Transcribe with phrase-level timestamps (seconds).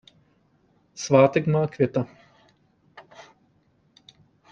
[0.93, 2.05] Svátek má Květa.